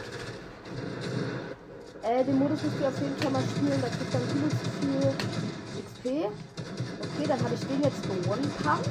Äh, 2.04 2.26
den 2.26 2.40
Modus 2.40 2.62
müsst 2.64 2.82
ihr 2.82 2.90
auf 2.90 3.02
jeden 3.02 3.16
Fall 3.16 3.32
mal 3.32 3.44
spielen. 3.44 3.82
Da 3.82 3.88
kriegt 3.88 4.14
man 4.14 4.24
viel 4.24 4.50
zu 4.50 4.70
viel 4.82 5.00
XP. 5.86 6.06
Okay, 7.00 7.28
dann 7.30 7.42
habe 7.42 7.54
ich 7.56 7.62
den 7.62 7.82
jetzt 7.82 8.04
gewonnen. 8.04 8.52
Pump. 8.62 8.86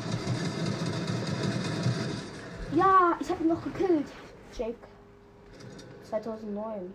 Ja, 2.75 3.19
ich 3.21 3.29
habe 3.29 3.45
ihn 3.45 3.49
noch 3.49 3.63
gekillt. 3.63 4.07
Jake 4.59 4.75
2009. 6.09 6.95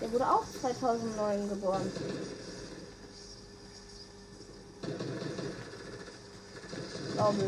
Der 0.00 0.12
wurde 0.12 0.26
auch 0.26 0.44
2009 0.44 1.48
geboren. 1.48 1.92
Glaube 7.14 7.38
ich. 7.38 7.44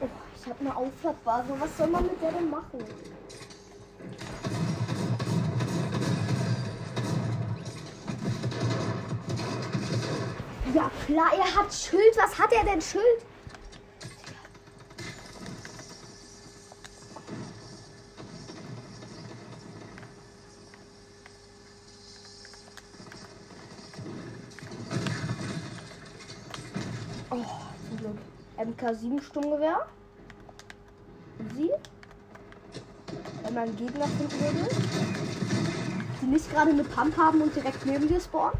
Oh, 0.00 0.08
ich 0.36 0.46
habe 0.48 0.60
eine 0.60 0.76
Aufladbare. 0.76 1.44
Was 1.58 1.76
soll 1.76 1.86
man 1.88 2.06
mit 2.06 2.22
der 2.22 2.32
denn 2.32 2.50
machen? 2.50 2.84
Ja 10.74 10.90
klar, 11.06 11.32
er 11.36 11.54
hat 11.54 11.72
Schild. 11.74 12.16
Was 12.16 12.38
hat 12.38 12.52
er 12.52 12.64
denn 12.64 12.80
Schild? 12.80 13.04
Oh, 27.30 27.44
zum 27.88 27.96
Glück. 27.98 28.16
MK7 28.58 29.22
Sturmgewehr. 29.22 29.86
Sie? 31.54 31.70
Wenn 33.42 33.54
man 33.54 33.76
Gegner 33.76 34.06
finden 34.06 34.40
würde, 34.40 34.68
die 36.22 36.26
nicht 36.26 36.50
gerade 36.50 36.70
eine 36.70 36.84
Pump 36.84 37.16
haben 37.16 37.42
und 37.42 37.54
direkt 37.54 37.84
neben 37.84 38.08
dir 38.08 38.20
spawnen. 38.20 38.58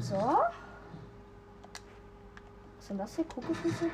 So. 0.00 0.36
Was 2.96 3.16
sind 3.16 3.28
Kokosnüsse? 3.74 3.90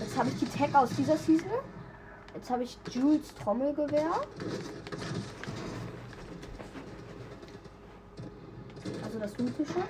Jetzt 0.00 0.18
habe 0.18 0.28
ich 0.30 0.38
die 0.38 0.46
Tag 0.46 0.74
aus 0.74 0.90
dieser 0.90 1.16
Season. 1.16 1.50
Jetzt 2.34 2.50
habe 2.50 2.64
ich 2.64 2.78
Jules 2.90 3.34
Trommelgewehr. 3.34 4.10
Also 9.04 9.18
das 9.18 9.38
mythische. 9.38 9.84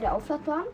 Bei 0.00 0.06
der 0.06 0.14
Aufladbahn. 0.14 0.64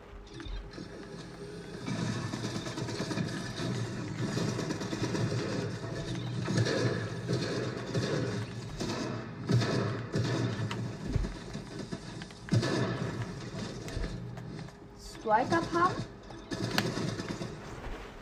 Striker 15.19 15.61
Pump. 15.73 15.91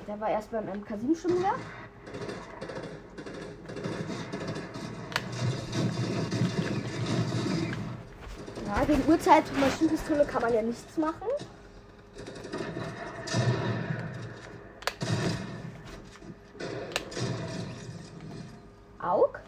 Der 0.08 0.20
war 0.20 0.30
erst 0.30 0.49
beim 0.49 0.66
MK7 0.68 1.16
Sturmgewehr. 1.16 1.51
Ja, 1.51 1.53
gegen 8.88 9.07
Uhrzeit 9.07 9.43
Maschinenpistole 9.59 10.25
kann 10.25 10.41
man 10.41 10.53
ja 10.53 10.61
nichts 10.61 10.97
machen. 10.97 11.27
Aug. 18.99 19.39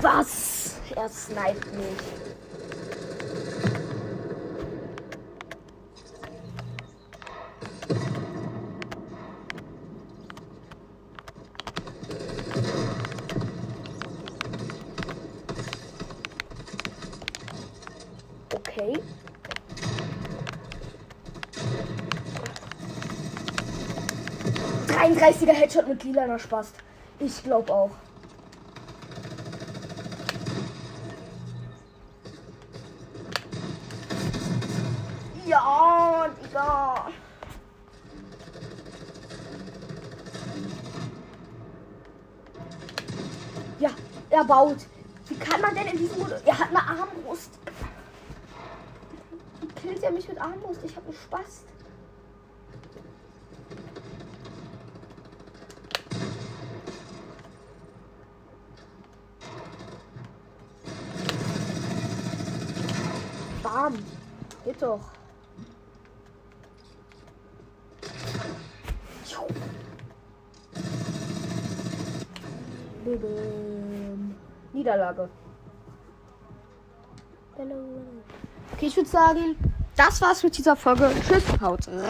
Was? 0.00 0.76
Er 0.94 1.08
sniped 1.08 1.72
mich. 1.74 2.33
30er 25.24 25.54
Headshot 25.54 25.88
mit 25.88 26.04
lilaner 26.04 26.38
Spaß. 26.38 26.72
Ich 27.18 27.42
glaube 27.42 27.72
auch. 27.72 27.90
Ja, 35.46 36.28
Digga. 36.42 37.06
Ja, 43.78 43.90
er 44.28 44.44
baut. 44.44 44.76
Wie 45.28 45.36
kann 45.36 45.62
man 45.62 45.74
denn 45.74 45.86
in 45.86 45.96
diesem 45.96 46.18
Modus... 46.18 46.42
Er 46.44 46.58
hat 46.58 46.68
eine 46.68 46.82
Armbrust. 46.82 47.50
Wie 49.62 49.68
killt 49.68 50.02
er 50.02 50.10
mich 50.10 50.28
mit 50.28 50.38
Armbrust? 50.38 50.80
Ich 50.84 50.94
habe 50.94 51.10
Spaß. 51.14 51.62
Sagen, 79.14 79.54
das 79.96 80.20
war's 80.20 80.42
mit 80.42 80.58
dieser 80.58 80.74
Folge. 80.74 81.08
Tschüss, 81.28 81.44
haut 81.60 81.86
rein. 81.86 82.04